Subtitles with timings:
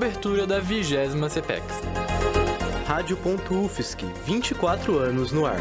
[0.00, 0.96] Cobertura da 20
[1.28, 1.62] CPEX.
[2.86, 5.58] Rádio.UFSC, 24 anos no ar.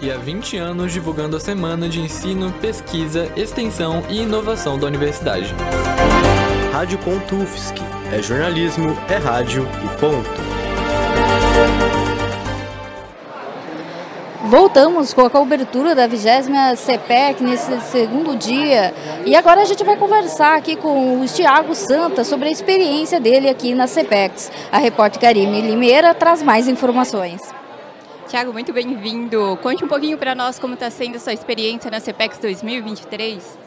[0.00, 5.54] E há 20 anos divulgando a Semana de Ensino, Pesquisa, Extensão e Inovação da Universidade.
[6.72, 7.74] Rádio.UFSC,
[8.10, 10.47] é jornalismo, é rádio e ponto.
[14.48, 18.94] Voltamos com a cobertura da 20 CPEC nesse segundo dia.
[19.26, 23.46] E agora a gente vai conversar aqui com o Tiago Santa sobre a experiência dele
[23.46, 24.50] aqui na CPEX.
[24.72, 27.42] A repórter Karime Limeira traz mais informações.
[28.26, 29.58] Tiago, muito bem-vindo.
[29.62, 33.58] Conte um pouquinho para nós como está sendo a sua experiência na CPEX 2023.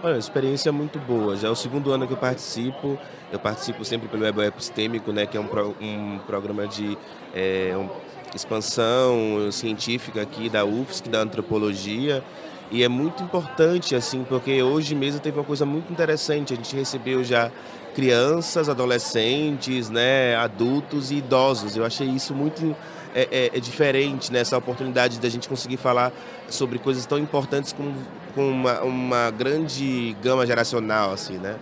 [0.00, 1.36] Olha, a experiência é muito boa.
[1.36, 2.96] Já é o segundo ano que eu participo.
[3.32, 6.96] Eu participo sempre pelo Web Epistêmico, né, que é um, pro, um programa de
[7.34, 7.88] é, um,
[8.34, 12.22] expansão científica aqui da UFSC, da antropologia.
[12.70, 16.52] E é muito importante, assim, porque hoje mesmo teve uma coisa muito interessante.
[16.52, 17.50] A gente recebeu já
[17.94, 21.76] crianças, adolescentes, né, adultos e idosos.
[21.76, 22.76] Eu achei isso muito
[23.14, 26.12] é, é, é diferente, né, essa oportunidade da gente conseguir falar
[26.48, 27.92] sobre coisas tão importantes com,
[28.34, 31.56] com uma, uma grande gama geracional, assim, né?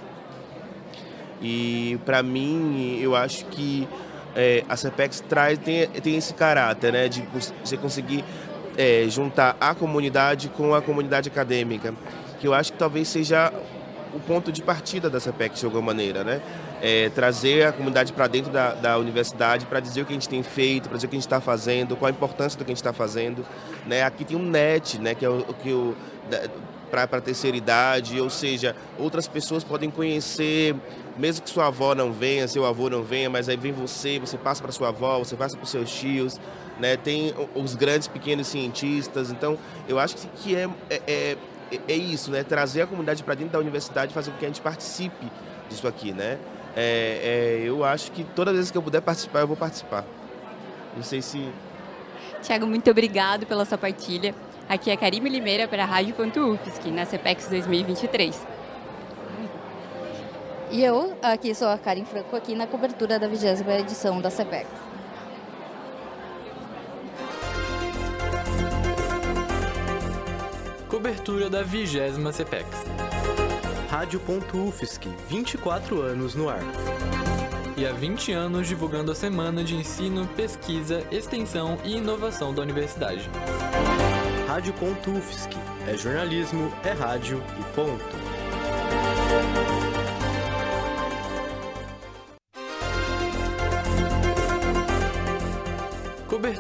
[1.41, 3.89] E para mim, eu acho que
[4.39, 8.25] é, a CEPEX traz, tem, tem esse caráter, né, de você conseguir
[8.77, 11.93] é, juntar a comunidade com a comunidade acadêmica,
[12.39, 13.53] que eu acho que talvez seja
[14.15, 16.41] o ponto de partida da CEPEX de alguma maneira, né?
[16.81, 20.29] É, trazer a comunidade para dentro da, da universidade para dizer o que a gente
[20.29, 22.71] tem feito, para dizer o que a gente está fazendo, qual a importância do que
[22.71, 23.45] a gente está fazendo.
[23.85, 24.05] Né?
[24.05, 25.15] Aqui tem um NET, né?
[25.17, 25.97] que é o que o
[26.91, 30.75] para a terceira idade, ou seja, outras pessoas podem conhecer
[31.19, 34.39] mesmo que sua avó não venha, seu avô não venha, mas aí vem você, você
[34.39, 36.41] passa para sua avó, você passa para seus tios,
[36.79, 36.97] né?
[36.97, 39.31] Tem os grandes pequenos cientistas.
[39.31, 39.59] Então,
[39.89, 41.37] eu acho que é, é, é,
[41.89, 42.45] é isso, né?
[42.45, 45.31] Trazer a comunidade para dentro da universidade, fazer com que a gente participe
[45.69, 46.39] disso aqui, né?
[46.77, 50.05] É, é, eu acho que todas as vezes que eu puder participar, eu vou participar.
[50.97, 51.49] Não sei se.
[52.43, 54.35] Tiago, muito obrigado pela sua partilha.
[54.69, 58.58] Aqui é Karime Limeira para a Rádio.UFSC, na CPEX 2023.
[60.71, 64.67] E eu, aqui sou a Karen Franco, aqui na cobertura da 20 edição da CEPEC.
[70.89, 72.67] Cobertura da 20 CEPEX.
[73.89, 76.61] Rádio.UFSC, 24 anos no ar.
[77.75, 83.31] E há 20 anos divulgando a Semana de Ensino, Pesquisa, Extensão e Inovação da Universidade.
[84.47, 89.68] Rádio.UFSC, é jornalismo, é rádio e ponto.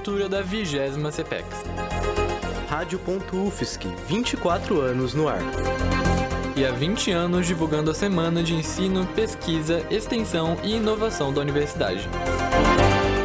[0.08, 0.78] Cobertura da 20
[1.12, 1.46] CPEX.
[2.66, 5.40] Rádio.UFSC, 24 anos no ar.
[6.56, 12.08] E há 20 anos divulgando a Semana de Ensino, Pesquisa, Extensão e Inovação da Universidade.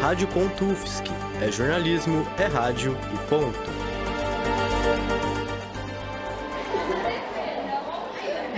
[0.01, 1.05] Rádio.UFSC,
[1.41, 3.72] é jornalismo, é rádio e ponto.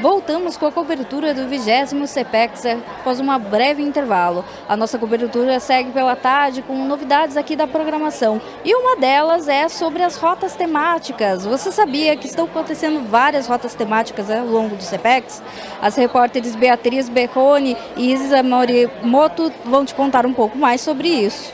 [0.06, 2.64] Voltamos com a cobertura do 20 CPEX
[3.00, 4.46] após um breve intervalo.
[4.70, 8.40] A nossa cobertura segue pela tarde com novidades aqui da programação.
[8.64, 11.44] E uma delas é sobre as rotas temáticas.
[11.44, 15.42] Você sabia que estão acontecendo várias rotas temáticas ao longo do CPEX?
[15.82, 21.52] As repórteres Beatriz Berrone e Isa Morimoto vão te contar um pouco mais sobre isso.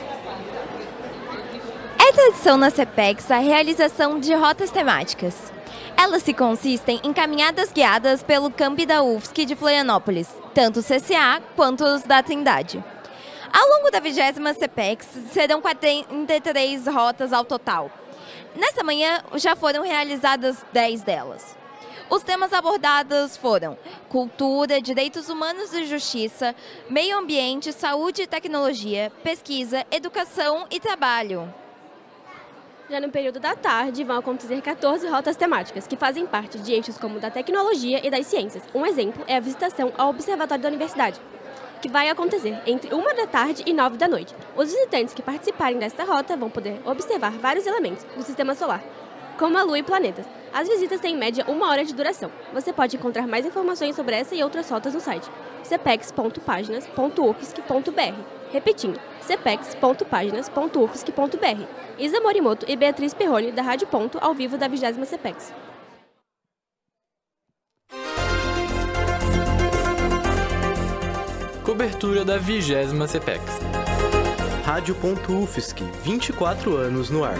[1.98, 5.50] É tradição na CPEX a realização de rotas temáticas.
[6.02, 11.40] Elas se consistem em caminhadas guiadas pelo campi da UFSC de Florianópolis, tanto o CCA
[11.54, 12.84] quanto os da Trindade.
[13.52, 14.18] Ao longo da 20
[14.58, 17.88] CPEX, serão 43 rotas ao total.
[18.56, 21.56] Nessa manhã, já foram realizadas 10 delas.
[22.10, 26.52] Os temas abordados foram cultura, direitos humanos e justiça,
[26.90, 31.61] meio ambiente, saúde e tecnologia, pesquisa, educação e trabalho.
[32.92, 36.98] Já no período da tarde, vão acontecer 14 rotas temáticas, que fazem parte de eixos
[36.98, 38.62] como da tecnologia e das ciências.
[38.74, 41.18] Um exemplo é a visitação ao Observatório da Universidade,
[41.80, 44.34] que vai acontecer entre 1 da tarde e 9 da noite.
[44.54, 48.84] Os visitantes que participarem desta rota vão poder observar vários elementos do sistema solar,
[49.38, 50.26] como a Lua e planetas.
[50.52, 52.30] As visitas têm em média uma hora de duração.
[52.52, 55.30] Você pode encontrar mais informações sobre essa e outras rotas no site
[55.62, 58.41] cepex.páginas.ufsc.br.
[58.52, 61.66] Repetindo, cepex.páginas.ufsc.br.
[61.98, 65.54] Isa Morimoto e Beatriz Perrone, da Rádio Ponto, ao vivo da 20 Cepex.
[71.64, 72.74] Cobertura da 20
[73.08, 73.42] CPEX.
[74.64, 77.36] Rádio.UFSC, 24 anos no ar.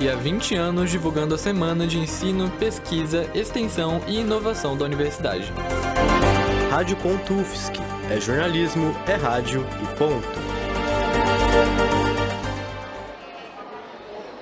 [0.00, 5.52] E há 20 anos divulgando a Semana de Ensino, Pesquisa, Extensão e Inovação da Universidade.
[6.70, 7.72] Rádio.UFSC,
[8.10, 10.26] É jornalismo, é rádio e ponto.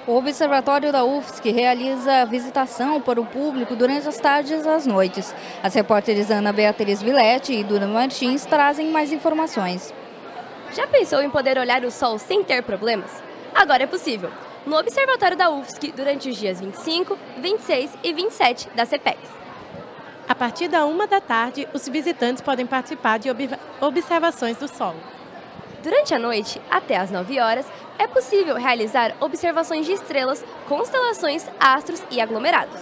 [0.07, 5.35] O Observatório da UFSC realiza visitação para o público durante as tardes e as noites.
[5.63, 9.93] As repórteres Ana Beatriz Vilete e Duna Martins trazem mais informações.
[10.73, 13.23] Já pensou em poder olhar o sol sem ter problemas?
[13.55, 14.31] Agora é possível.
[14.65, 19.19] No Observatório da UFSC, durante os dias 25, 26 e 27 da CPEX.
[20.29, 23.31] A partir da uma da tarde, os visitantes podem participar de
[23.81, 24.95] observações do Sol.
[25.83, 27.67] Durante a noite, até às 9 horas,
[27.99, 32.81] é possível realizar observações de estrelas, constelações, astros e aglomerados.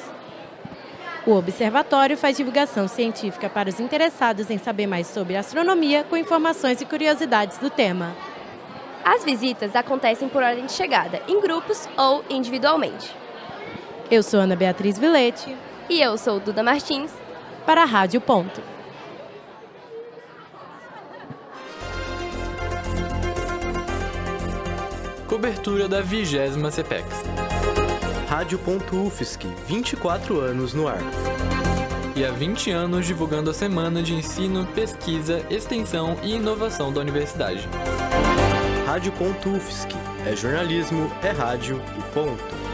[1.24, 6.80] O observatório faz divulgação científica para os interessados em saber mais sobre astronomia, com informações
[6.80, 8.12] e curiosidades do tema.
[9.04, 13.14] As visitas acontecem por ordem de chegada, em grupos ou individualmente.
[14.10, 15.54] Eu sou Ana Beatriz Vilete.
[15.88, 17.25] E eu sou Duda Martins.
[17.66, 18.62] Para a Rádio Ponto.
[25.26, 26.36] Cobertura da 20
[26.70, 27.04] CPEX.
[28.28, 31.00] Rádio.UFSC, 24 anos no ar.
[32.14, 37.68] E há 20 anos divulgando a Semana de Ensino, Pesquisa, Extensão e Inovação da Universidade.
[38.86, 39.88] Rádio.UFSC,
[40.24, 42.65] é jornalismo, é rádio e ponto.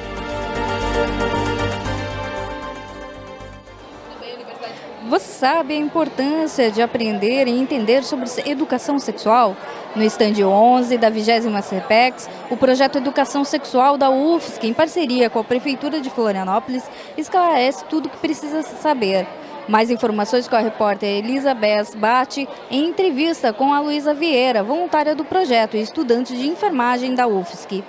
[5.12, 9.54] Você sabe a importância de aprender e entender sobre educação sexual?
[9.94, 15.38] No estande 11 da 20 CEPEX, o projeto Educação Sexual da UFSC, em parceria com
[15.38, 16.82] a Prefeitura de Florianópolis,
[17.14, 19.26] esclarece tudo o que precisa saber.
[19.68, 25.26] Mais informações com a repórter Elizabeth Bate em entrevista com a Luísa Vieira, voluntária do
[25.26, 27.84] projeto e estudante de enfermagem da UFSC.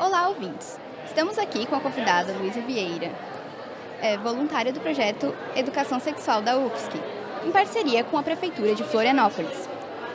[0.00, 0.80] Olá, ouvintes.
[1.06, 3.12] Estamos aqui com a convidada Luísa Vieira,
[4.00, 7.00] é, voluntária do projeto Educação Sexual da UFSC,
[7.46, 9.68] em parceria com a Prefeitura de Florianópolis.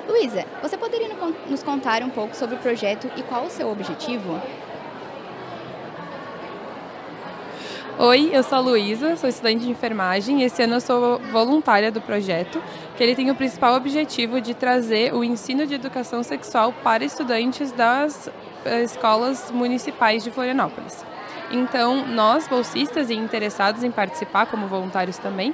[0.07, 1.09] Luísa, você poderia
[1.49, 4.39] nos contar um pouco sobre o projeto e qual o seu objetivo?
[7.97, 11.91] Oi, eu sou a Luísa, sou estudante de enfermagem e esse ano eu sou voluntária
[11.91, 12.61] do projeto,
[12.97, 17.71] que ele tem o principal objetivo de trazer o ensino de educação sexual para estudantes
[17.71, 18.29] das
[18.65, 21.05] eh, escolas municipais de Florianópolis.
[21.55, 25.53] Então, nós, bolsistas e interessados em participar como voluntários também,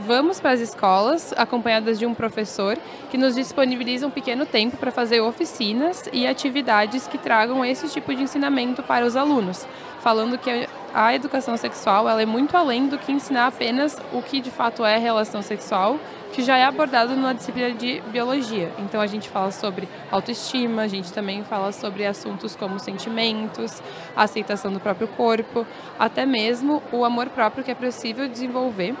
[0.00, 2.78] vamos para as escolas acompanhadas de um professor
[3.10, 8.14] que nos disponibiliza um pequeno tempo para fazer oficinas e atividades que tragam esse tipo
[8.14, 9.66] de ensinamento para os alunos,
[9.98, 14.40] falando que a educação sexual ela é muito além do que ensinar apenas o que
[14.40, 15.98] de fato é relação sexual,
[16.32, 18.72] que já é abordado na disciplina de biologia.
[18.78, 23.82] Então a gente fala sobre autoestima, a gente também fala sobre assuntos como sentimentos,
[24.16, 25.66] aceitação do próprio corpo,
[25.98, 28.94] até mesmo o amor próprio que é possível desenvolver.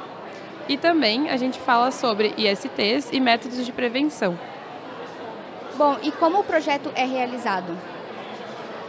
[0.68, 4.38] E também a gente fala sobre ISTs e métodos de prevenção.
[5.76, 7.76] Bom, e como o projeto é realizado?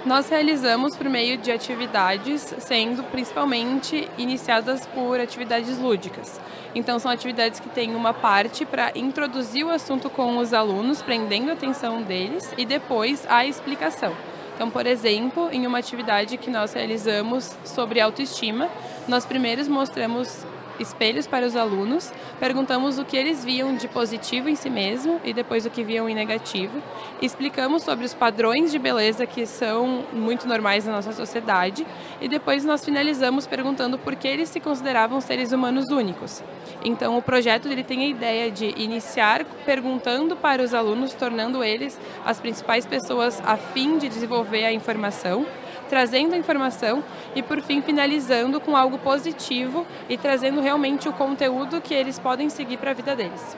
[0.03, 6.41] Nós realizamos por meio de atividades, sendo principalmente iniciadas por atividades lúdicas.
[6.73, 11.51] Então, são atividades que têm uma parte para introduzir o assunto com os alunos, prendendo
[11.51, 14.15] a atenção deles, e depois a explicação.
[14.55, 18.69] Então, por exemplo, em uma atividade que nós realizamos sobre autoestima,
[19.07, 20.45] nós primeiros mostramos
[20.81, 25.33] espelhos para os alunos, perguntamos o que eles viam de positivo em si mesmo e
[25.33, 26.81] depois o que viam em negativo.
[27.21, 31.85] Explicamos sobre os padrões de beleza que são muito normais na nossa sociedade
[32.19, 36.43] e depois nós finalizamos perguntando por que eles se consideravam seres humanos únicos.
[36.83, 41.99] Então o projeto ele tem a ideia de iniciar perguntando para os alunos, tornando eles
[42.25, 45.45] as principais pessoas a fim de desenvolver a informação
[45.91, 47.03] trazendo a informação
[47.35, 52.49] e, por fim, finalizando com algo positivo e trazendo realmente o conteúdo que eles podem
[52.49, 53.57] seguir para a vida deles.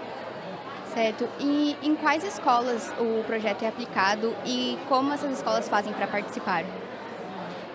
[0.96, 1.30] Certo.
[1.40, 6.66] E em quais escolas o projeto é aplicado e como essas escolas fazem para participar?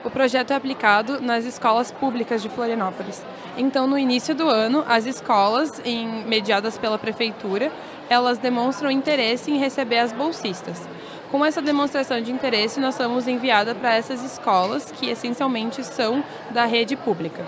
[0.04, 3.24] O projeto é aplicado nas escolas públicas de Florianópolis.
[3.56, 7.70] Então, no início do ano, as escolas, em, mediadas pela prefeitura,
[8.10, 10.88] elas demonstram interesse em receber as bolsistas.
[11.30, 16.64] Com essa demonstração de interesse, nós somos enviada para essas escolas, que essencialmente são da
[16.64, 17.44] rede pública.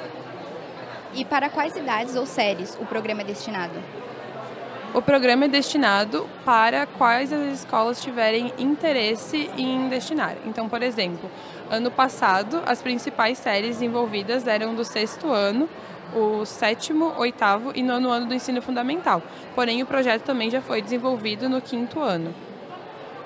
[1.14, 3.72] E para quais idades ou séries o programa é destinado?
[4.92, 10.36] O programa é destinado para quais as escolas tiverem interesse em destinar.
[10.44, 11.30] Então, por exemplo,
[11.70, 15.68] ano passado, as principais séries envolvidas eram do sexto ano,
[16.14, 19.22] o sétimo, oitavo e nono ano do ensino fundamental.
[19.54, 22.34] Porém, o projeto também já foi desenvolvido no quinto ano.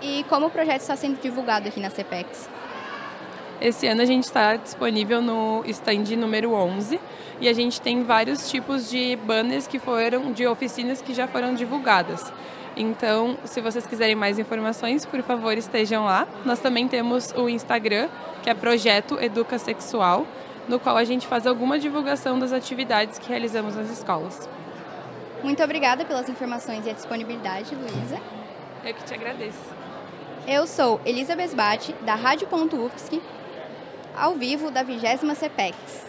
[0.03, 2.49] E como o projeto está sendo divulgado aqui na CPEX?
[3.61, 7.01] Esse ano a gente está disponível no stand número 11
[7.41, 11.55] e a gente tem vários tipos de banners que foram de oficinas que já foram
[11.55, 12.33] divulgadas.
[12.77, 16.27] Então, se vocês quiserem mais informações, por favor, estejam lá.
[16.45, 18.09] Nós também temos o Instagram,
[18.43, 20.27] que é Projeto Educa Sexual,
[20.69, 24.49] no qual a gente faz alguma divulgação das atividades que realizamos nas escolas.
[25.43, 28.21] Muito obrigada pelas informações e a disponibilidade, Luísa.
[28.85, 29.74] Eu que te agradeço.
[30.47, 33.23] Eu sou Elisa Besbate, da Rádio.UFSC,
[34.15, 35.01] ao vivo da 20
[35.35, 36.05] CPEX.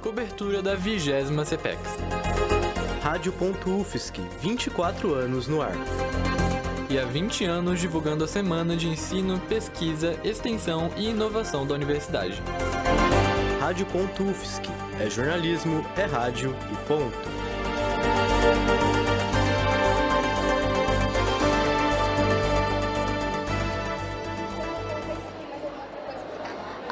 [0.00, 1.10] Cobertura da 20
[1.46, 1.78] CPEX.
[3.04, 5.76] Rádio.UFSC, 24 anos no ar.
[6.90, 12.42] E há 20 anos divulgando a Semana de Ensino, Pesquisa, Extensão e Inovação da Universidade.
[13.60, 14.64] Rádio.UFSC,
[14.98, 17.31] é jornalismo, é rádio e ponto.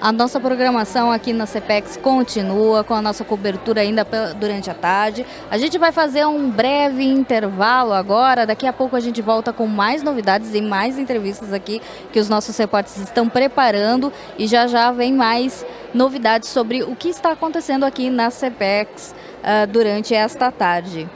[0.01, 5.27] A nossa programação aqui na CPEX continua com a nossa cobertura ainda durante a tarde.
[5.51, 8.47] A gente vai fazer um breve intervalo agora.
[8.47, 12.31] Daqui a pouco a gente volta com mais novidades e mais entrevistas aqui que os
[12.31, 14.11] nossos repórteres estão preparando.
[14.39, 19.67] E já já vem mais novidades sobre o que está acontecendo aqui na CPEX uh,
[19.67, 21.07] durante esta tarde.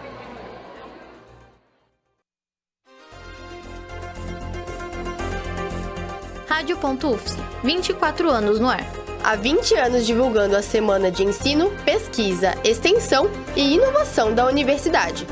[6.55, 8.87] Rádio.UFSC, 24 anos no ar.
[9.25, 15.27] Há 20 anos divulgando a Semana de Ensino, Pesquisa, Extensão e Inovação da Universidade.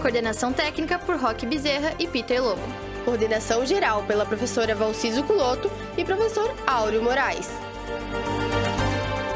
[0.00, 2.62] Coordenação técnica por Roque Bezerra e Peter Lobo.
[3.04, 5.68] Coordenação geral pela professora Valciso Culoto
[5.98, 7.50] e professor Áureo Moraes.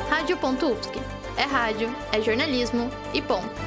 [0.09, 1.01] Rádio.UFSC.
[1.37, 3.65] É rádio, é jornalismo e ponto.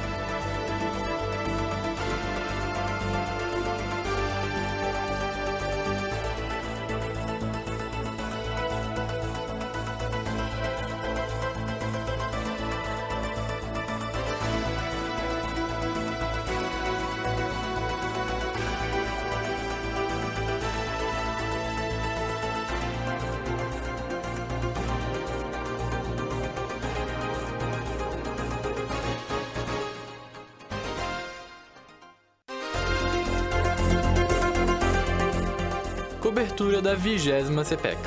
[37.00, 37.98] 20 CPEX.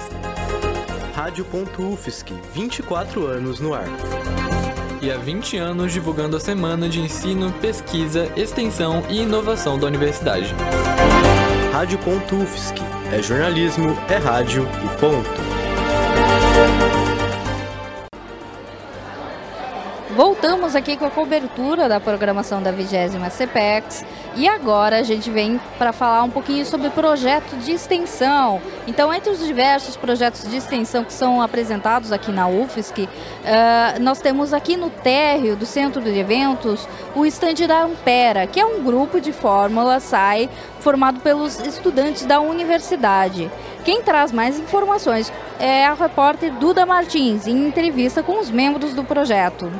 [1.16, 3.88] Rádio.UFSC, 24 anos no ar.
[5.02, 10.54] E há 20 anos divulgando a Semana de Ensino, Pesquisa, Extensão e Inovação da Universidade.
[11.72, 12.76] Rádio.UFSC,
[13.12, 15.53] é jornalismo, é rádio e ponto.
[20.16, 24.06] Voltamos aqui com a cobertura da programação da 20 CPEX
[24.36, 28.62] e agora a gente vem para falar um pouquinho sobre projeto de extensão.
[28.86, 34.22] Então, entre os diversos projetos de extensão que são apresentados aqui na UFSC, uh, nós
[34.22, 38.84] temos aqui no térreo do Centro de Eventos o estande da Ampera, que é um
[38.84, 40.48] grupo de Fórmula SAI
[40.80, 43.50] formado pelos estudantes da universidade.
[43.84, 49.04] Quem traz mais informações é a repórter Duda Martins, em entrevista com os membros do
[49.04, 49.72] projeto.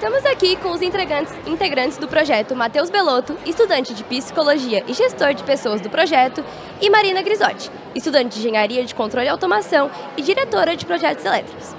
[0.00, 5.34] Estamos aqui com os integrantes, integrantes do projeto Matheus Belotto, estudante de Psicologia e gestor
[5.34, 6.42] de pessoas do projeto,
[6.80, 11.76] e Marina Grisotti, estudante de Engenharia de Controle e Automação e diretora de projetos elétricos.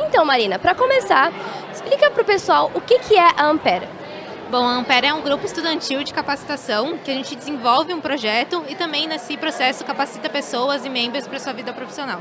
[0.00, 1.32] Então, Marina, para começar,
[1.72, 3.88] explica para o pessoal o que, que é a Ampera.
[4.50, 8.64] Bom, a Ampera é um grupo estudantil de capacitação que a gente desenvolve um projeto
[8.68, 12.20] e também nesse processo capacita pessoas e membros para sua vida profissional.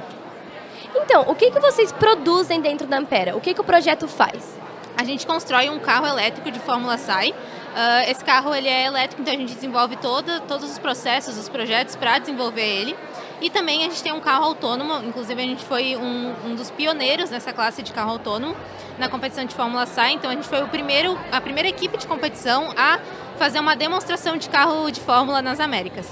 [0.95, 3.35] Então, o que, que vocês produzem dentro da Ampera?
[3.35, 4.68] O que, que o projeto faz?
[4.99, 7.29] A gente constrói um carro elétrico de Fórmula SAI.
[7.29, 11.47] Uh, esse carro ele é elétrico, então a gente desenvolve toda, todos os processos, os
[11.47, 12.97] projetos para desenvolver ele.
[13.39, 16.69] E também a gente tem um carro autônomo, inclusive a gente foi um, um, dos
[16.69, 18.53] pioneiros nessa classe de carro autônomo
[18.97, 22.05] na competição de Fórmula SAI, então a gente foi o primeiro, a primeira equipe de
[22.05, 22.99] competição a
[23.37, 26.11] fazer uma demonstração de carro de Fórmula nas Américas.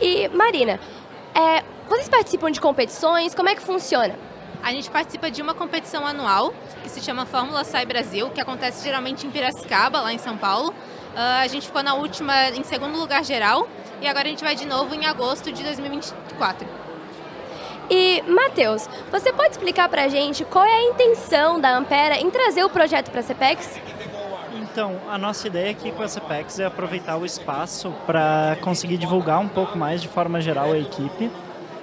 [0.00, 0.80] E Marina,
[1.32, 3.32] é, vocês participam de competições?
[3.32, 4.16] Como é que funciona?
[4.62, 8.82] A gente participa de uma competição anual que se chama Fórmula Sai Brasil, que acontece
[8.82, 10.70] geralmente em Piracicaba, lá em São Paulo.
[10.70, 13.68] Uh, a gente ficou na última em segundo lugar geral
[14.00, 16.66] e agora a gente vai de novo em agosto de 2024.
[17.88, 22.30] E, Matheus, você pode explicar para a gente qual é a intenção da Ampera em
[22.30, 23.80] trazer o projeto para a CPEX?
[24.60, 29.38] Então, a nossa ideia aqui com a CPEX é aproveitar o espaço para conseguir divulgar
[29.38, 31.30] um pouco mais de forma geral a equipe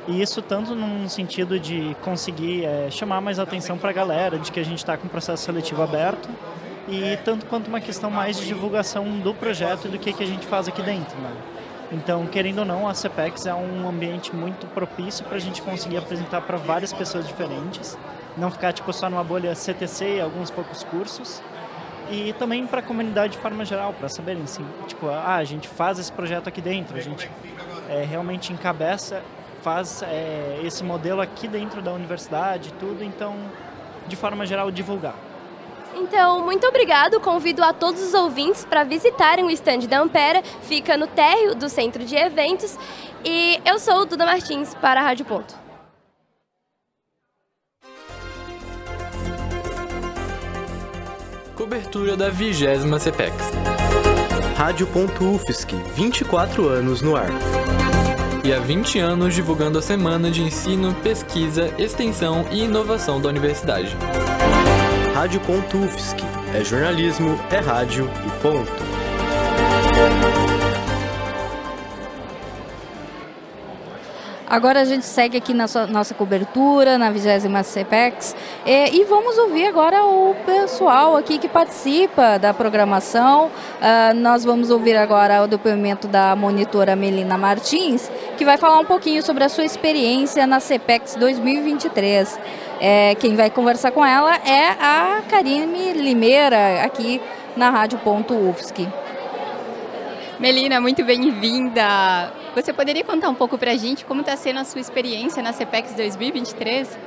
[0.07, 4.51] e isso tanto num sentido de conseguir é, chamar mais atenção para a galera, de
[4.51, 6.29] que a gente está com o processo seletivo aberto,
[6.87, 10.27] e tanto quanto uma questão mais de divulgação do projeto e do que, que a
[10.27, 11.17] gente faz aqui dentro.
[11.17, 11.31] Né?
[11.91, 15.97] Então, querendo ou não, a CPEX é um ambiente muito propício para a gente conseguir
[15.97, 17.97] apresentar para várias pessoas diferentes
[18.37, 21.41] não ficar tipo só numa bolha CTC e alguns poucos cursos.
[22.11, 25.67] E também para a comunidade de forma geral, para saberem assim, tipo, ah, a gente
[25.67, 27.29] faz esse projeto aqui dentro, a gente
[27.89, 29.21] é, realmente encabeça,
[29.63, 33.35] faz é, esse modelo aqui dentro da universidade, tudo, então,
[34.07, 35.15] de forma geral, divulgar.
[35.95, 37.19] Então, muito obrigado.
[37.19, 40.43] Convido a todos os ouvintes para visitarem o estande da Ampera.
[40.63, 42.77] Fica no térreo do Centro de Eventos.
[43.23, 45.55] E eu sou Duda Martins para a Rádio Ponto.
[51.55, 52.65] Cobertura da 20
[52.99, 53.35] CPEX.
[54.57, 57.29] Rádio.UFSC, 24 anos no ar.
[58.43, 63.95] E há 20 anos divulgando a Semana de Ensino, Pesquisa, Extensão e Inovação da Universidade.
[65.13, 66.17] Rádio.UFSC,
[66.53, 68.92] é jornalismo, é rádio e ponto.
[74.53, 79.65] Agora a gente segue aqui na nossa cobertura, na 20 CPEX, e, e, vamos ouvir
[79.65, 83.47] agora o pessoal aqui que participa da programação.
[83.47, 88.85] Uh, nós vamos ouvir agora o depoimento da monitora Melina Martins, que vai falar um
[88.85, 92.39] pouquinho sobre a sua experiência na CPEX 2023.
[92.79, 97.19] É, quem vai conversar com ela é a Karine Limeira, aqui
[97.57, 98.87] na Rádio Ponto UFSC.
[100.39, 102.42] Melina, muito bem-vinda.
[102.55, 105.51] Você poderia contar um pouco para a gente como está sendo a sua experiência na
[105.51, 106.99] CPEX 2023?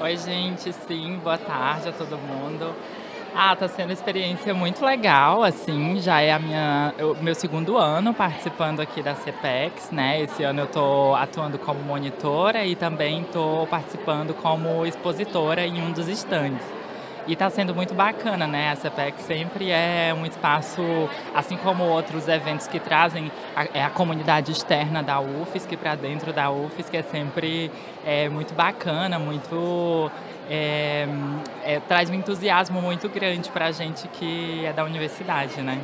[0.00, 2.74] Oi, gente, sim, boa tarde a todo mundo.
[3.32, 7.76] Ah, tá sendo uma experiência muito legal, assim, já é a minha, o meu segundo
[7.76, 10.22] ano participando aqui da CPEX, né?
[10.22, 15.92] Esse ano eu tô atuando como monitora e também tô participando como expositora em um
[15.92, 16.75] dos estandes.
[17.26, 18.70] E está sendo muito bacana, né?
[18.70, 20.80] A CPEC sempre é um espaço,
[21.34, 26.32] assim como outros eventos que trazem a, é a comunidade externa da UFSC para dentro
[26.32, 27.70] da UFSC, é sempre
[28.04, 30.08] é, muito bacana, muito
[30.48, 31.08] é,
[31.64, 35.80] é, traz um entusiasmo muito grande para a gente que é da universidade, né?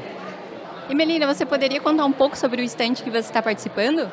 [0.88, 4.11] E Melina, você poderia contar um pouco sobre o estande que você está participando?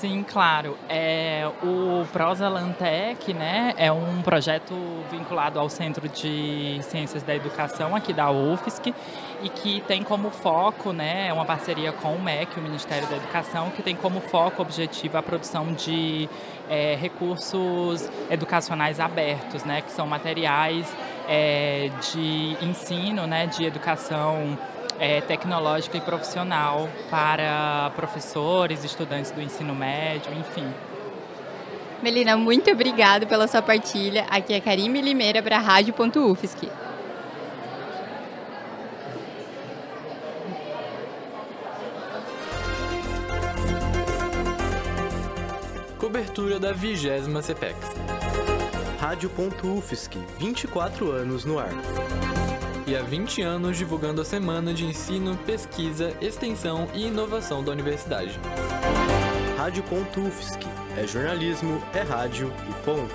[0.00, 0.78] Sim, claro.
[0.88, 4.74] É, o Prosa Lantec né, é um projeto
[5.10, 8.94] vinculado ao Centro de Ciências da Educação aqui da UFSC
[9.42, 13.16] e que tem como foco, né, é uma parceria com o MEC, o Ministério da
[13.16, 16.30] Educação, que tem como foco objetivo a produção de
[16.70, 20.90] é, recursos educacionais abertos, né, que são materiais
[21.28, 24.56] é, de ensino, né, de educação
[25.00, 30.70] é, tecnológica e profissional para professores, estudantes do ensino médio, enfim.
[32.02, 34.26] Melina, muito obrigada pela sua partilha.
[34.30, 36.68] Aqui é Karime Limeira para a Rádio.UFSC.
[45.98, 47.08] Cobertura da 20
[47.42, 47.76] CPEX.
[48.98, 51.70] Rádio.UFSC, 24 anos no ar
[52.90, 58.36] e há 20 anos divulgando a Semana de Ensino, Pesquisa, Extensão e Inovação da Universidade.
[59.56, 60.58] Rádio.UFSC
[60.96, 63.14] é jornalismo, é rádio e ponto.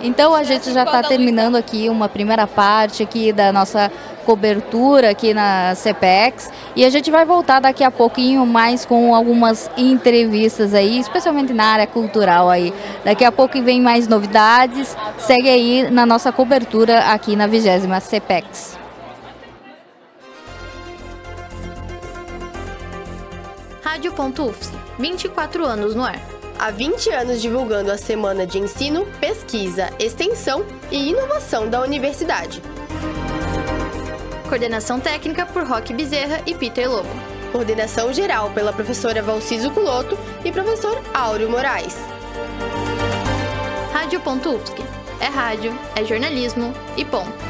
[0.00, 3.90] Então a gente já está terminando aqui uma primeira parte aqui da nossa
[4.28, 9.70] cobertura aqui na CPEX e a gente vai voltar daqui a pouquinho mais com algumas
[9.74, 12.74] entrevistas aí, especialmente na área cultural aí.
[13.02, 18.76] Daqui a pouco vem mais novidades, segue aí na nossa cobertura aqui na 20 CPEX.
[23.82, 26.20] Rádio.UFSC, 24 anos no ar.
[26.58, 32.60] Há 20 anos divulgando a Semana de Ensino, Pesquisa, Extensão e Inovação da Universidade.
[34.48, 37.08] Coordenação técnica por Roque Bezerra e Peter Lobo.
[37.52, 41.94] Coordenação geral pela professora Valciso Culoto e professor Áureo Moraes.
[43.92, 44.82] Rádio.UFSC.
[45.20, 47.47] É rádio, é jornalismo e ponto.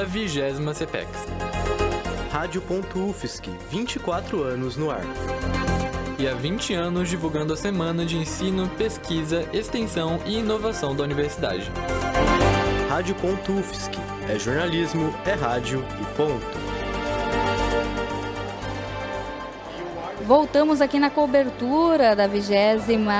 [0.00, 1.08] Da 20 CPEX.
[2.32, 5.02] Rádio.UFSC, 24 anos no ar.
[6.18, 11.70] E há 20 anos divulgando a Semana de Ensino, Pesquisa, Extensão e Inovação da Universidade.
[12.88, 13.90] Rádio.UFSC.
[14.26, 16.46] É jornalismo, é rádio e ponto.
[20.26, 22.46] Voltamos aqui na cobertura da 20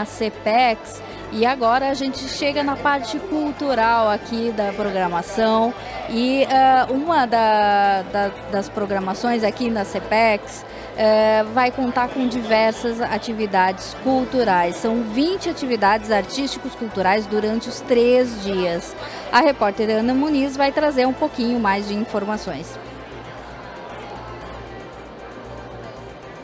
[0.06, 5.72] CPEX e agora a gente chega na parte cultural aqui da programação
[6.08, 13.00] e uh, uma da, da, das programações aqui na CPEX uh, vai contar com diversas
[13.00, 14.76] atividades culturais.
[14.76, 18.94] São 20 atividades artísticos culturais durante os três dias.
[19.30, 22.76] A repórter Ana Muniz vai trazer um pouquinho mais de informações.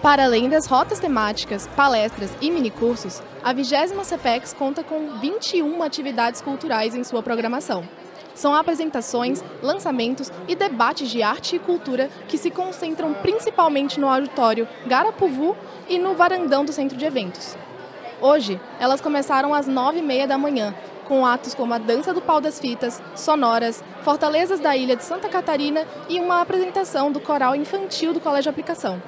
[0.06, 6.40] Para além das rotas temáticas, palestras e minicursos, a 20 CPEX conta com 21 atividades
[6.40, 7.82] culturais em sua programação.
[8.32, 14.68] São apresentações, lançamentos e debates de arte e cultura que se concentram principalmente no auditório
[14.86, 15.56] Garapuvu
[15.88, 17.56] e no varandão do centro de eventos.
[18.20, 20.72] Hoje, elas começaram às 9h30 da manhã,
[21.08, 25.28] com atos como a Dança do Pau das Fitas, Sonoras, Fortalezas da Ilha de Santa
[25.28, 29.02] Catarina e uma apresentação do coral infantil do Colégio Aplicação.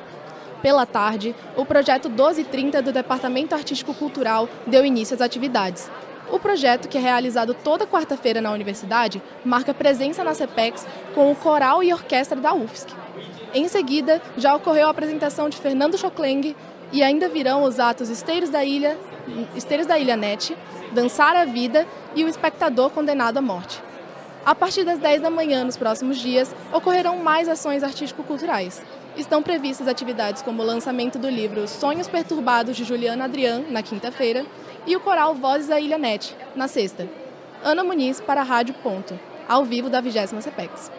[0.63, 5.89] Pela tarde, o projeto 1230 do Departamento Artístico Cultural deu início às atividades.
[6.31, 11.37] O projeto, que é realizado toda quarta-feira na universidade, marca presença na CEPEX com o
[11.37, 12.93] coral e orquestra da UFSC.
[13.55, 16.55] Em seguida, já ocorreu a apresentação de Fernando Chocleng
[16.93, 18.99] e ainda virão os atos Esteiros da Ilha,
[19.55, 20.57] Esteiros da Ilha Net,
[20.93, 23.81] Dançar a Vida e o Espectador Condenado à Morte.
[24.45, 28.83] A partir das 10 da manhã nos próximos dias, ocorrerão mais ações artístico-culturais
[29.19, 34.47] estão previstas atividades como o lançamento do livro Sonhos Perturbados de Juliana Adrian, na quinta-feira,
[34.87, 37.09] e o coral Vozes da Ilha Net, na sexta.
[37.63, 40.93] Ana Muniz para a Rádio Ponto, ao vivo da 20 CPEX.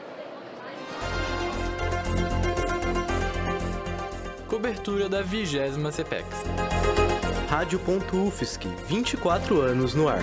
[4.48, 5.58] Cobertura da 20
[5.92, 6.26] CPEX.
[7.50, 10.22] Rádio.UFSC, 24 anos no ar.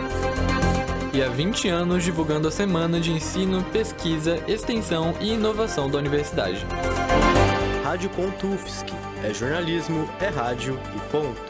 [1.13, 6.65] E há 20 anos divulgando a Semana de Ensino, Pesquisa, Extensão e Inovação da Universidade.
[7.87, 8.85] Rádio.UFSC.
[9.23, 11.41] É jornalismo, é rádio e ponto.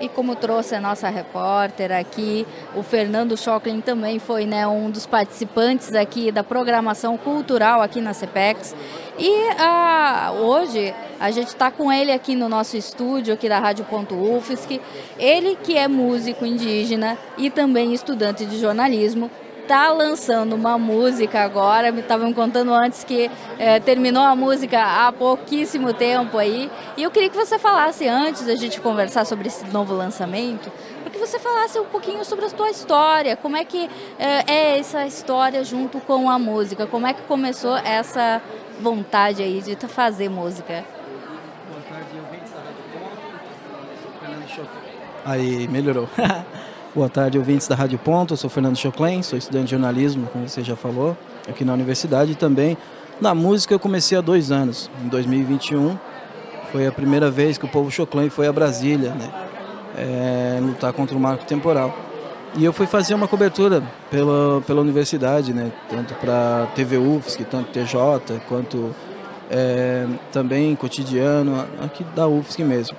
[0.00, 5.06] E como trouxe a nossa repórter aqui, o Fernando Schocklin também foi né, um dos
[5.06, 8.74] participantes aqui da programação cultural aqui na CPEX.
[9.16, 14.80] E ah, hoje a gente está com ele aqui no nosso estúdio, aqui da Rádio.UFSC.
[15.16, 19.30] Ele que é músico indígena e também estudante de jornalismo,
[19.70, 25.12] está lançando uma música agora, me estavam contando antes que é, terminou a música há
[25.12, 26.68] pouquíssimo tempo aí.
[26.96, 31.12] E eu queria que você falasse, antes da gente conversar sobre esse novo lançamento, para
[31.12, 35.06] que você falasse um pouquinho sobre a sua história, como é que é, é essa
[35.06, 38.42] história junto com a música, como é que começou essa
[38.80, 40.84] vontade aí de fazer música.
[45.24, 46.08] Aí, melhorou.
[46.92, 48.32] Boa tarde, ouvintes da Rádio Ponto.
[48.32, 51.16] Eu sou Fernando Choclen, sou estudante de jornalismo, como você já falou,
[51.48, 52.32] aqui na universidade.
[52.32, 52.76] E também
[53.20, 55.96] na música eu comecei há dois anos, em 2021.
[56.72, 59.30] Foi a primeira vez que o povo Choclen foi a Brasília, né?
[59.96, 61.96] É, lutar contra o marco temporal.
[62.56, 65.70] E eu fui fazer uma cobertura pela, pela universidade, né?
[65.88, 68.92] Tanto para TV UFSC, tanto TJ, quanto
[69.48, 72.96] é, também cotidiano, aqui da UFSC mesmo.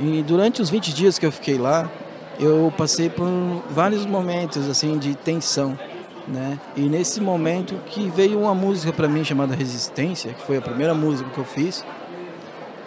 [0.00, 1.90] E durante os 20 dias que eu fiquei lá,
[2.38, 3.26] eu passei por
[3.70, 5.78] vários momentos assim de tensão,
[6.26, 6.58] né?
[6.76, 10.94] E nesse momento que veio uma música para mim chamada Resistência, que foi a primeira
[10.94, 11.84] música que eu fiz,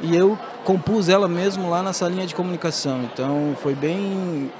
[0.01, 3.01] e eu compus ela mesmo lá na salinha de comunicação.
[3.11, 4.51] Então foi bem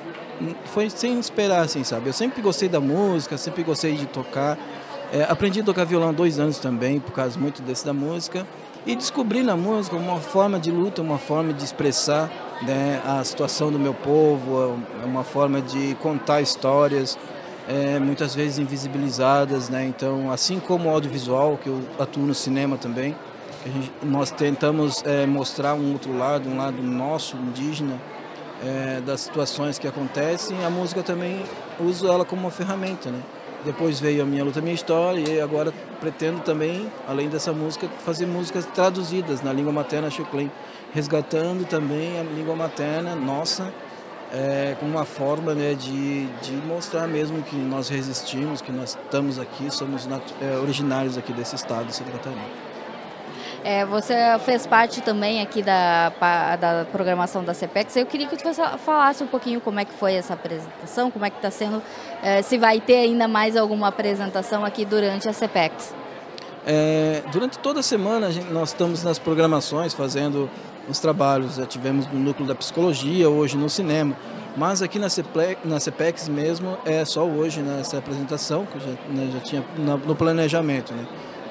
[0.65, 2.07] foi sem esperar assim, sabe?
[2.07, 4.57] Eu sempre gostei da música, sempre gostei de tocar.
[5.11, 8.45] É, aprendi a tocar violão há dois anos também, por causa muito desse da música.
[8.85, 13.71] E descobri na música uma forma de luta, uma forma de expressar né, a situação
[13.71, 17.17] do meu povo, é uma forma de contar histórias,
[17.67, 19.69] é, muitas vezes invisibilizadas.
[19.69, 19.85] Né?
[19.85, 23.15] Então, assim como o audiovisual, que eu atuo no cinema também,
[23.65, 27.99] gente, nós tentamos é, mostrar um outro lado, um lado nosso, indígena,
[28.63, 31.43] é, das situações que acontecem, a música também
[31.79, 33.09] uso ela como uma ferramenta.
[33.09, 33.21] Né?
[33.63, 37.87] Depois veio a minha luta, a minha história, e agora pretendo também, além dessa música,
[38.05, 40.49] fazer músicas traduzidas na língua materna Xuclém
[40.93, 43.71] resgatando também a língua materna nossa
[44.31, 49.39] é, como uma forma né, de, de mostrar mesmo que nós resistimos, que nós estamos
[49.39, 50.07] aqui, somos
[50.41, 52.69] é, originários aqui desse estado de Santa Catarina.
[53.63, 56.13] É, você fez parte também aqui da,
[56.59, 57.97] da programação da CPEX.
[57.97, 61.29] Eu queria que você falasse um pouquinho como é que foi essa apresentação, como é
[61.29, 61.83] que está sendo,
[62.23, 65.93] é, se vai ter ainda mais alguma apresentação aqui durante a CPEX.
[66.65, 70.49] É, durante toda a semana gente, nós estamos nas programações fazendo
[70.89, 71.55] os trabalhos.
[71.55, 74.15] Já tivemos no núcleo da psicologia, hoje no cinema.
[74.57, 75.77] Mas aqui na, CEPLE, na
[76.29, 80.93] mesmo é só hoje nessa né, apresentação, que já, né, já tinha no planejamento.
[80.93, 81.05] Né?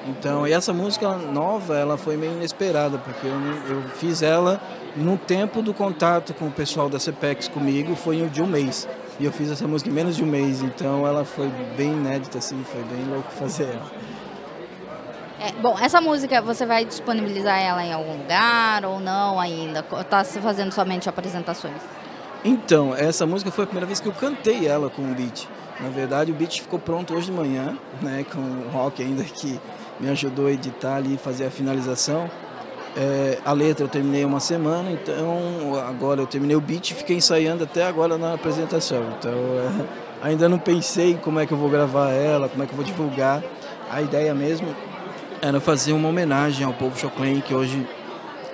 [0.07, 4.61] Então, e essa música nova, ela foi meio inesperada, porque eu, eu fiz ela
[4.95, 8.87] no tempo do contato com o pessoal da CEPEX comigo, foi de um mês.
[9.19, 12.37] E eu fiz essa música em menos de um mês, então ela foi bem inédita,
[12.37, 13.91] assim, foi bem louco fazer ela.
[15.41, 19.85] É, bom, essa música você vai disponibilizar ela em algum lugar ou não ainda?
[19.99, 21.81] Está se fazendo somente apresentações?
[22.43, 25.47] Então, essa música foi a primeira vez que eu cantei ela com o beat.
[25.79, 29.57] Na verdade, o beat ficou pronto hoje de manhã, né, com o Rock ainda que
[29.97, 32.29] me ajudou a editar ali, fazer a finalização.
[32.97, 37.15] É, a letra eu terminei uma semana, então agora eu terminei o beat e fiquei
[37.15, 39.03] ensaiando até agora na apresentação.
[39.17, 42.73] Então é, ainda não pensei como é que eu vou gravar ela, como é que
[42.73, 43.41] eu vou divulgar.
[43.89, 44.67] A ideia mesmo
[45.41, 47.87] era fazer uma homenagem ao povo Choclen que hoje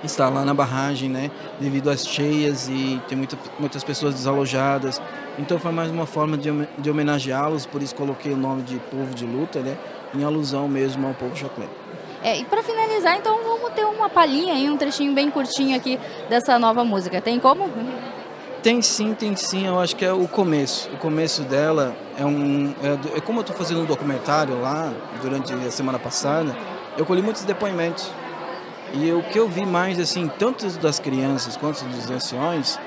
[0.04, 1.30] está lá na barragem, né?
[1.58, 5.00] Devido às cheias e tem muita, muitas pessoas desalojadas.
[5.38, 9.14] Então foi mais uma forma de, de homenageá-los, por isso coloquei o nome de Povo
[9.14, 9.76] de Luta, né?
[10.14, 11.68] Em alusão mesmo ao povo Choclen.
[12.22, 15.98] É, e para finalizar, então vamos ter uma palhinha aí, um trechinho bem curtinho aqui
[16.28, 17.20] dessa nova música.
[17.20, 17.70] Tem como?
[18.62, 19.66] Tem sim, tem sim.
[19.66, 20.90] Eu acho que é o começo.
[20.92, 22.74] O começo dela é um.
[22.82, 26.56] É, é como eu estou fazendo um documentário lá durante a semana passada.
[26.96, 28.10] Eu colhi muitos depoimentos
[28.92, 32.78] e o que eu vi mais, assim, tanto das crianças quanto dos anciões,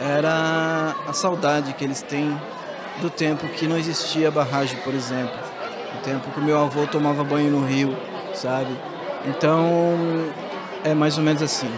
[0.00, 2.36] era a saudade que eles têm
[3.00, 5.38] do tempo que não existia barragem, por exemplo.
[5.94, 7.96] O tempo que meu avô tomava banho no rio,
[8.34, 8.76] sabe?
[9.26, 9.94] Então,
[10.82, 11.70] é mais ou menos assim.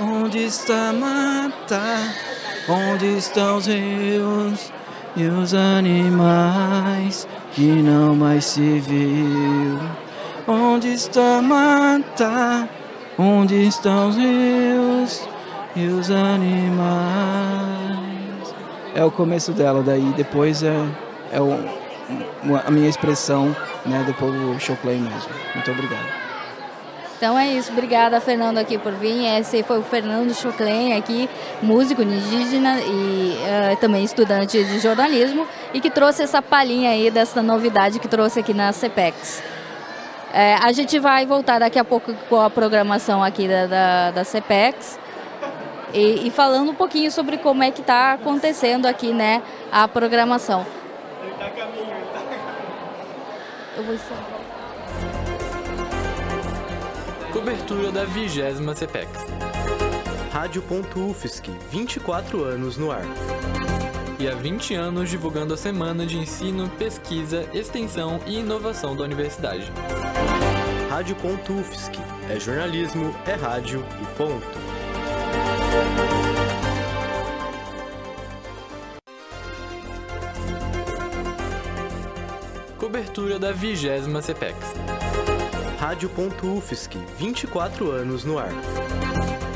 [0.00, 1.80] Onde está a mata?
[2.68, 4.72] Onde estão os rios
[5.14, 9.80] e os animais que não mais se viu?
[10.46, 12.68] Onde está a mata?
[13.18, 15.26] Onde estão os rios
[15.74, 16.76] e os animais?
[18.94, 20.76] É o começo dela, daí depois é,
[21.32, 21.58] é o,
[22.66, 25.30] a minha expressão né, do povo Choclen mesmo.
[25.54, 26.25] Muito obrigado.
[27.16, 29.24] Então é isso, obrigada Fernando aqui por vir.
[29.38, 31.30] Esse foi o Fernando Choclen aqui,
[31.62, 33.38] músico indígena e
[33.72, 38.40] uh, também estudante de jornalismo e que trouxe essa palhinha aí dessa novidade que trouxe
[38.40, 39.42] aqui na CEPEX.
[40.30, 44.24] É, a gente vai voltar daqui a pouco com a programação aqui da, da, da
[44.24, 44.98] CEPEX
[45.94, 49.40] e, e, falando um pouquinho sobre como é que está acontecendo aqui né,
[49.72, 50.66] a programação.
[53.74, 53.96] Eu vou
[57.36, 58.40] Cobertura da 20
[58.74, 59.10] CEPEX.
[60.32, 63.04] Rádio.UFSC, 24 anos no ar
[64.18, 69.70] e há 20 anos divulgando a Semana de Ensino, Pesquisa, Extensão e Inovação da Universidade.
[70.88, 71.98] Rádio.UFSC
[72.30, 74.46] é jornalismo, é rádio e ponto.
[82.78, 85.05] Cobertura da 20 CEPEX.
[85.86, 88.50] Rádio.UFSC, 24 anos no ar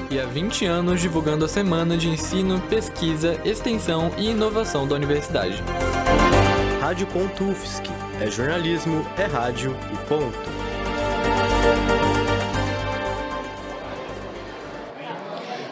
[0.09, 5.61] e há 20 anos divulgando a Semana de Ensino, Pesquisa, Extensão e Inovação da Universidade.
[6.81, 7.83] Rádio.UFSC
[8.21, 10.39] é jornalismo, é rádio e ponto.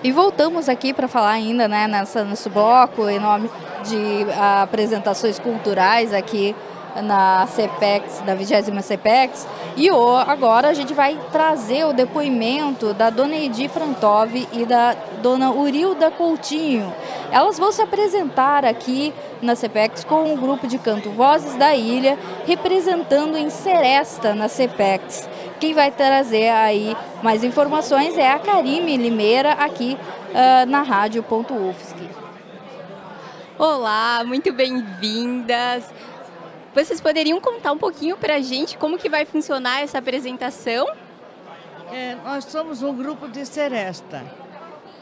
[0.03, 3.49] E voltamos aqui para falar ainda né, nessa, nesse bloco em nome
[3.85, 4.27] de
[4.61, 6.53] apresentações culturais aqui
[7.01, 9.47] na CPEX, da 20 CPEX.
[9.79, 9.89] E
[10.27, 16.11] agora a gente vai trazer o depoimento da dona Edi Frantov e da dona Urilda
[16.11, 16.93] Coutinho.
[17.31, 22.19] Elas vão se apresentar aqui na CPEX com o grupo de canto Vozes da Ilha,
[22.45, 25.29] representando em Seresta na CPEX.
[25.61, 29.97] Quem vai trazer aí mais informações é a Karime Limeira, aqui
[30.31, 31.95] uh, na rádio.ufsc.
[33.57, 35.85] Olá, muito bem-vindas.
[36.79, 40.87] Vocês poderiam contar um pouquinho para a gente como que vai funcionar essa apresentação?
[41.93, 44.25] É, nós somos um grupo de seresta.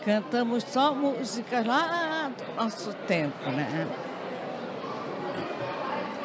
[0.02, 3.86] Cantamos só músicas lá do nosso tempo, né?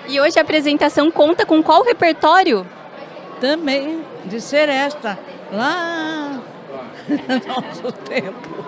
[0.07, 2.65] E hoje a apresentação conta com qual repertório?
[3.41, 5.19] Também de seresta,
[5.51, 6.41] lá
[7.09, 8.65] no nosso tempo.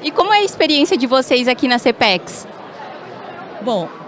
[0.00, 2.48] E como é a experiência de vocês aqui na CEPEX?
[3.60, 4.00] Bom,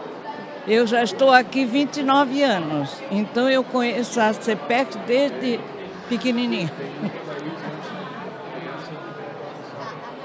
[0.67, 5.59] eu já estou aqui 29 anos, então eu conheço a CEPEX desde
[6.09, 6.73] pequenininha.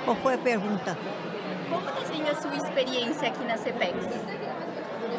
[0.06, 0.98] Qual foi a pergunta?
[1.70, 4.06] Como está sendo a sua experiência aqui na CEPEX?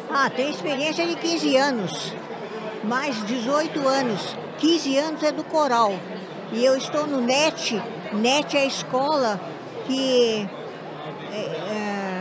[0.09, 2.13] Ah, tem experiência de 15 anos,
[2.83, 4.35] mais 18 anos.
[4.57, 5.93] 15 anos é do coral.
[6.51, 7.81] E eu estou no NET.
[8.13, 9.39] NET é a escola
[9.85, 10.49] que
[11.31, 12.19] é, é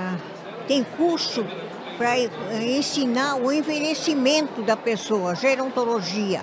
[0.66, 1.46] tem curso
[1.98, 2.16] para
[2.62, 6.40] ensinar o envelhecimento da pessoa, gerontologia.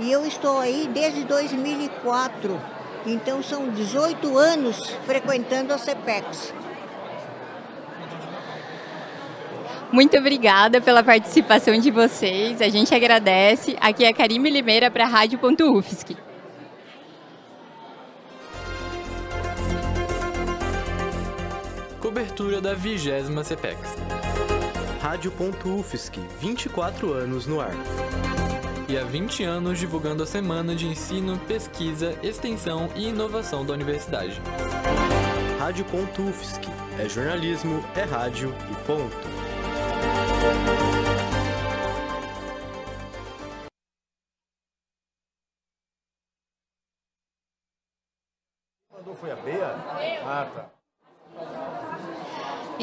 [0.00, 2.58] E eu estou aí desde 2004.
[3.06, 6.54] Então são 18 anos frequentando a CEPEX.
[9.92, 12.60] Muito obrigada pela participação de vocês.
[12.60, 13.76] A gente agradece.
[13.80, 16.16] Aqui é Karime Limeira para a Rádio.UFSC.
[22.00, 23.10] Cobertura da 20
[23.44, 24.63] CPEX.
[25.04, 27.74] Rádio.UFSC, 24 anos no ar.
[28.88, 34.40] E há 20 anos divulgando a semana de ensino, pesquisa, extensão e inovação da universidade.
[35.58, 36.62] Rádio.UFSC,
[36.98, 39.14] é jornalismo, é rádio e ponto.
[49.20, 49.76] Foi a Bea?
[50.24, 50.73] Ah, tá.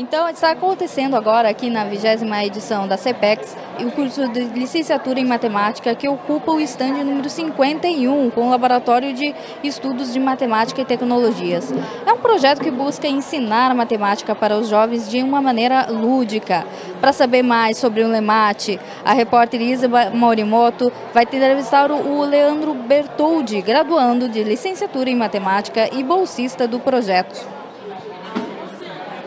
[0.01, 5.25] Então, está acontecendo agora aqui na vigésima edição da CEPEX o curso de licenciatura em
[5.25, 9.31] matemática que ocupa o estande número 51 com o Laboratório de
[9.63, 11.71] Estudos de Matemática e Tecnologias.
[12.03, 16.65] É um projeto que busca ensinar matemática para os jovens de uma maneira lúdica.
[16.99, 23.61] Para saber mais sobre o LEMAT, a repórter Isa Morimoto vai entrevistar o Leandro Bertoldi,
[23.61, 27.60] graduando de licenciatura em matemática e bolsista do projeto.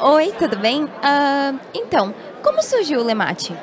[0.07, 0.85] Oi, tudo bem?
[0.85, 2.13] Uh, então,
[2.43, 3.57] como surgiu o Lemate?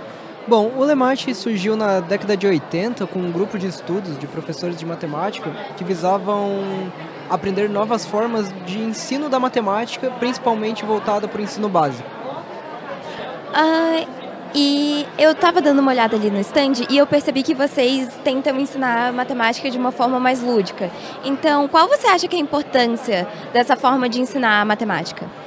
[0.47, 4.75] Bom, o Lemate surgiu na década de 80 com um grupo de estudos de professores
[4.75, 6.91] de matemática que visavam
[7.29, 12.09] aprender novas formas de ensino da matemática, principalmente voltada para o ensino básico.
[13.51, 14.09] Uh,
[14.55, 18.59] e eu estava dando uma olhada ali no stand e eu percebi que vocês tentam
[18.59, 20.89] ensinar matemática de uma forma mais lúdica.
[21.23, 25.40] Então, qual você acha que é a importância dessa forma de ensinar a matemática?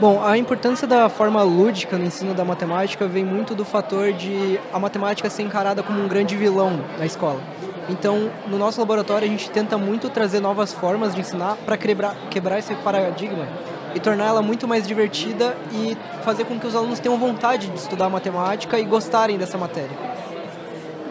[0.00, 4.60] Bom, a importância da forma lúdica no ensino da matemática vem muito do fator de
[4.72, 7.40] a matemática ser encarada como um grande vilão na escola.
[7.88, 12.14] Então, no nosso laboratório, a gente tenta muito trazer novas formas de ensinar para quebrar,
[12.30, 13.48] quebrar esse paradigma
[13.92, 17.78] e tornar ela muito mais divertida e fazer com que os alunos tenham vontade de
[17.78, 19.96] estudar matemática e gostarem dessa matéria.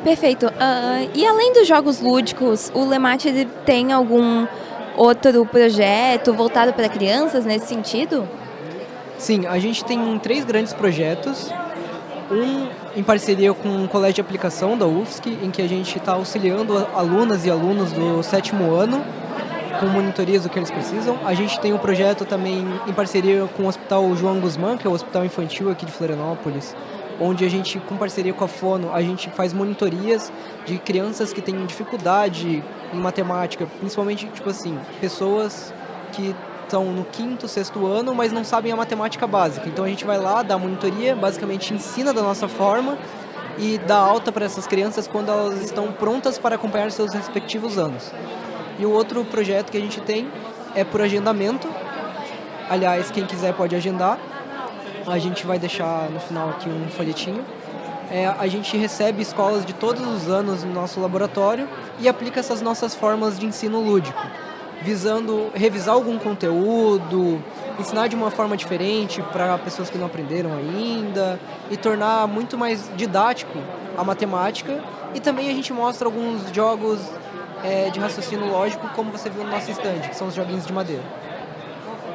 [0.02, 0.46] Perfeito.
[0.46, 4.48] Uh, e além dos jogos lúdicos, o Lemate tem algum
[4.96, 8.26] outro projeto voltado para crianças nesse sentido?
[9.18, 11.52] Sim, a gente tem três grandes projetos.
[12.30, 16.14] Um em parceria com o Colégio de Aplicação da UFSC, em que a gente está
[16.14, 19.04] auxiliando alunas e alunos do sétimo ano
[19.80, 21.20] com monitorias do que eles precisam.
[21.24, 24.90] A gente tem um projeto também em parceria com o Hospital João Guzmán, que é
[24.90, 26.76] o hospital infantil aqui de Florianópolis,
[27.22, 30.32] onde a gente, com parceria com a Fono, a gente faz monitorias
[30.66, 35.72] de crianças que têm dificuldade em matemática, principalmente, tipo assim, pessoas
[36.14, 36.36] que
[36.68, 39.68] estão no quinto, sexto ano, mas não sabem a matemática básica.
[39.68, 42.98] Então a gente vai lá, dá monitoria, basicamente ensina da nossa forma
[43.58, 48.12] e dá alta para essas crianças quando elas estão prontas para acompanhar seus respectivos anos.
[48.78, 50.30] E o outro projeto que a gente tem
[50.76, 51.68] é por agendamento.
[52.70, 54.20] Aliás, quem quiser pode agendar.
[55.08, 57.44] A gente vai deixar no final aqui um folhetinho.
[58.12, 61.68] É, a gente recebe escolas de todos os anos no nosso laboratório
[62.00, 64.22] e aplica essas nossas formas de ensino lúdico
[64.82, 67.42] visando revisar algum conteúdo,
[67.80, 72.90] ensinar de uma forma diferente para pessoas que não aprenderam ainda e tornar muito mais
[72.96, 73.58] didático
[73.98, 74.80] a matemática.
[75.14, 77.00] E também a gente mostra alguns jogos
[77.64, 80.74] é, de raciocínio lógico, como você viu no nosso stand, que são os joguinhos de
[80.74, 81.04] madeira.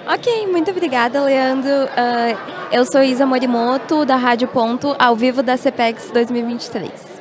[0.06, 1.70] Ok, muito obrigada, Leandro.
[1.70, 2.38] Uh,
[2.72, 7.11] eu sou Isa Morimoto, da Rádio Ponto, ao vivo da CPEX 2023.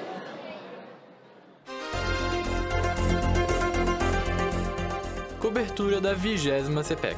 [5.72, 6.50] Cobertura da 20
[6.84, 7.18] CPEX.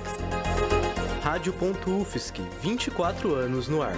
[1.23, 3.95] Rádio.UFSC, 24 anos no ar.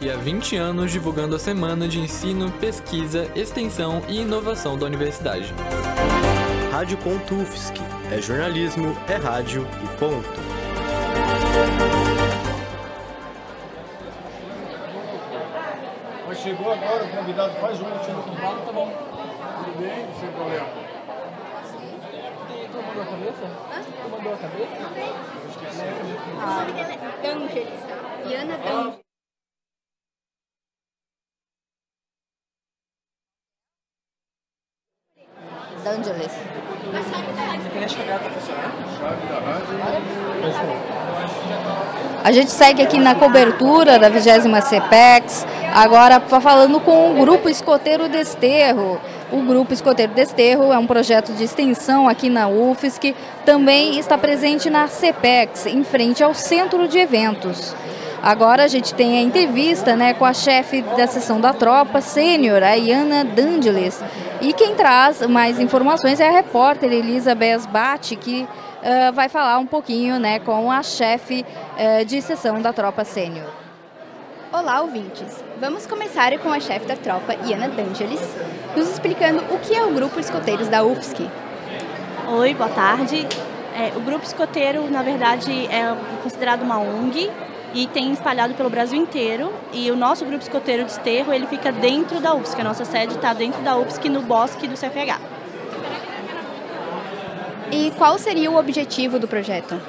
[0.00, 5.52] E há 20 anos divulgando a semana de ensino, pesquisa, extensão e inovação da universidade.
[6.72, 7.74] Rádio.UFSC,
[8.10, 10.40] é jornalismo, é rádio e ponto.
[16.26, 18.22] Mas chegou agora, o convidado faz um último
[18.64, 18.90] tá bom.
[19.64, 20.83] Tudo bem, sem problema
[22.94, 23.44] mandou a cabeça?
[23.72, 23.82] Hã?
[24.08, 24.70] Mandou a cabeça?
[26.40, 26.66] Ah,
[27.22, 27.96] D'Angelis, tá?
[28.28, 29.04] Iana D'Angelis.
[35.82, 36.32] D'Angelis.
[37.72, 38.18] Tem a chave da
[38.98, 39.74] Chave da rádio.
[42.22, 48.08] A gente segue aqui na cobertura da 20 CPEX, agora falando com o Grupo Escoteiro
[48.08, 48.98] Desterro.
[49.34, 54.70] O Grupo Escoteiro Desterro é um projeto de extensão aqui na UFSC, também está presente
[54.70, 57.74] na CPEX, em frente ao Centro de Eventos.
[58.22, 62.62] Agora a gente tem a entrevista né, com a chefe da seção da tropa sênior,
[62.62, 64.00] a Iana Dangeles.
[64.40, 69.66] E quem traz mais informações é a repórter Elizabeth Bate, que uh, vai falar um
[69.66, 73.63] pouquinho né, com a chefe uh, de seção da tropa sênior.
[74.56, 75.42] Olá, ouvintes!
[75.60, 78.20] Vamos começar com a chefe da tropa, Iana D'Angelis,
[78.76, 81.28] nos explicando o que é o Grupo Escoteiros da UFSC.
[82.28, 83.26] Oi, boa tarde.
[83.76, 85.92] É, o Grupo Escoteiro, na verdade, é
[86.22, 87.28] considerado uma ONG
[87.74, 89.52] e tem espalhado pelo Brasil inteiro.
[89.72, 92.60] E o nosso Grupo Escoteiro de Esterro, ele fica dentro da UFSC.
[92.60, 95.20] A nossa sede está dentro da UFSC, no bosque do CFH.
[97.72, 99.82] E qual seria o objetivo do projeto?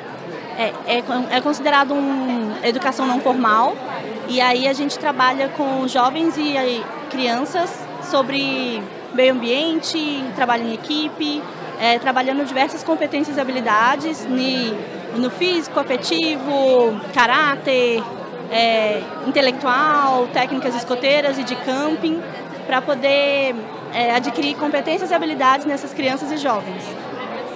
[0.58, 1.04] É, é,
[1.38, 3.76] é considerado uma educação não formal
[4.28, 6.56] e aí a gente trabalha com jovens e
[7.10, 7.70] crianças
[8.04, 8.82] sobre
[9.14, 11.42] meio ambiente, trabalho em equipe,
[11.80, 14.26] é, trabalhando diversas competências e habilidades
[15.18, 18.04] no, físico, afetivo, caráter,
[18.52, 22.22] é, intelectual, técnicas escoteiras e de camping,
[22.66, 23.56] para poder
[23.94, 26.84] é, adquirir competências e habilidades nessas crianças e jovens.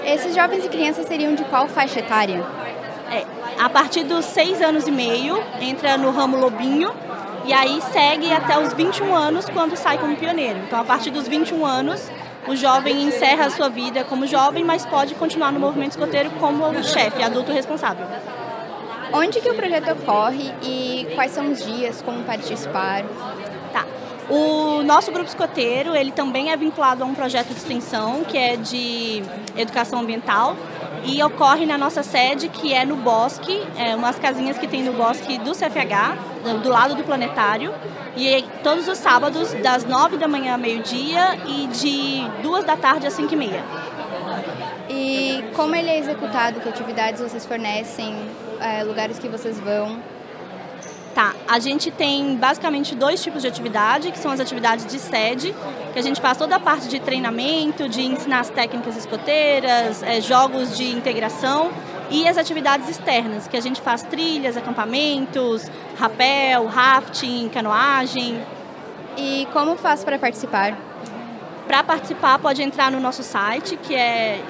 [0.05, 2.43] Esses jovens e crianças seriam de qual faixa etária?
[3.11, 3.25] É,
[3.59, 6.91] a partir dos seis anos e meio, entra no ramo lobinho
[7.45, 10.59] e aí segue até os 21 anos quando sai como pioneiro.
[10.59, 12.09] Então, a partir dos 21 anos,
[12.47, 16.83] o jovem encerra a sua vida como jovem, mas pode continuar no movimento escoteiro como
[16.83, 18.05] chefe, adulto responsável.
[19.11, 23.03] Onde que o projeto ocorre e quais são os dias, como participar?
[23.73, 23.85] Tá.
[24.29, 28.55] O nosso grupo escoteiro, ele também é vinculado a um projeto de extensão, que é
[28.55, 29.23] de
[29.57, 30.55] educação ambiental,
[31.03, 34.93] e ocorre na nossa sede, que é no Bosque, é umas casinhas que tem no
[34.93, 37.73] Bosque do CFH, do lado do planetário,
[38.15, 43.07] e todos os sábados, das nove da manhã ao meio-dia e de duas da tarde
[43.07, 43.63] às cinco e meia.
[44.89, 46.59] E como ele é executado?
[46.59, 48.15] Que atividades vocês fornecem?
[48.59, 49.99] É, lugares que vocês vão?
[51.19, 55.53] Tá, a gente tem basicamente dois tipos de atividade, que são as atividades de sede,
[55.91, 60.21] que a gente faz toda a parte de treinamento, de ensinar as técnicas escoteiras, é,
[60.21, 61.71] jogos de integração,
[62.09, 68.41] e as atividades externas, que a gente faz trilhas, acampamentos, rapel, rafting, canoagem.
[69.17, 70.77] E como faz para participar?
[71.67, 74.41] Para participar, pode entrar no nosso site, que é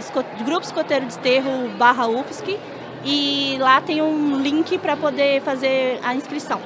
[0.46, 2.60] Grupo Escoteiro de Esterro barra UFSC,
[3.04, 6.60] e lá tem um link para poder fazer a inscrição.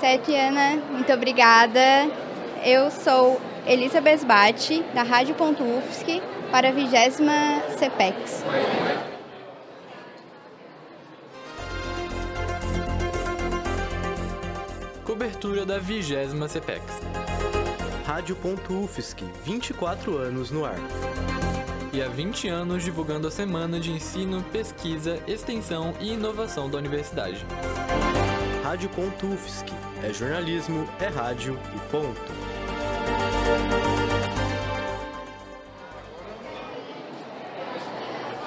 [0.00, 1.80] Certo, Ana, muito obrigada.
[2.64, 6.20] Eu sou Elizabeth Bate, da Rádio.UFSC,
[6.50, 6.90] para a 20
[7.78, 8.44] CPEX.
[15.04, 16.82] Cobertura da 20 CPEX.
[18.04, 20.76] Rádio.UFSC, 24 anos no ar
[21.92, 27.44] e há 20 anos divulgando a Semana de Ensino, Pesquisa, Extensão e Inovação da Universidade.
[28.64, 29.66] Rádio.UFSC
[30.02, 32.32] é jornalismo, é rádio e ponto.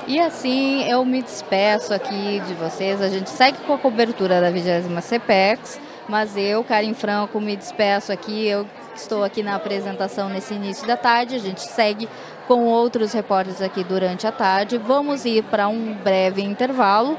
[0.07, 3.01] E assim eu me despeço aqui de vocês.
[3.01, 8.11] A gente segue com a cobertura da 20 CPEX, mas eu, Karim Franco, me despeço
[8.11, 8.47] aqui.
[8.47, 11.35] Eu estou aqui na apresentação nesse início da tarde.
[11.35, 12.07] A gente segue
[12.47, 14.77] com outros repórteres aqui durante a tarde.
[14.77, 17.17] Vamos ir para um breve intervalo,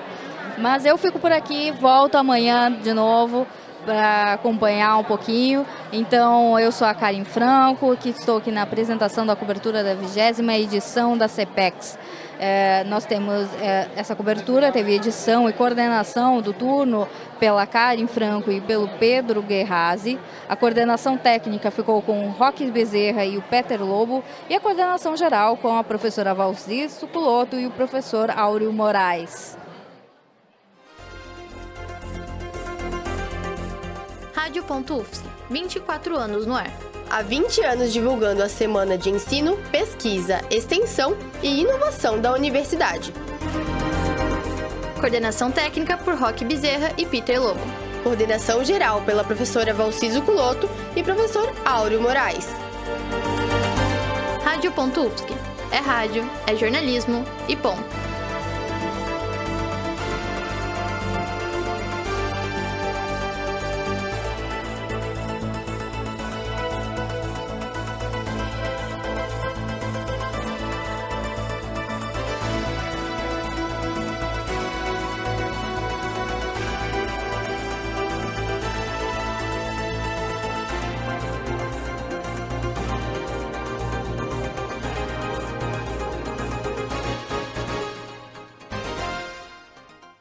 [0.59, 3.47] mas eu fico por aqui, volto amanhã de novo
[3.87, 5.65] para acompanhar um pouquinho.
[5.93, 10.55] Então, eu sou a Karim Franco, que estou aqui na apresentação da cobertura da vigésima
[10.55, 11.97] edição da CPEX.
[12.39, 17.09] É, nós temos é, essa cobertura, teve edição e coordenação do turno
[17.41, 20.19] pela Karin Franco e pelo Pedro Guerrazi.
[20.49, 24.23] A coordenação técnica ficou com o Roque Bezerra e o Peter Lobo.
[24.49, 29.57] E a coordenação geral com a professora Valci Suculoto e o professor Áureo Moraes.
[34.35, 41.17] Rádio.UFSC, 24 anos no ar há 20 anos divulgando a Semana de Ensino, Pesquisa, Extensão
[41.43, 43.13] e Inovação da Universidade.
[44.99, 47.61] Coordenação técnica por Roque Bezerra e Peter Lobo.
[48.03, 52.47] Coordenação geral pela professora Valciso Culoto e professor Áureo Moraes.
[54.45, 55.35] Rádio.UFSC.
[55.73, 58.06] É rádio, é jornalismo e ponto.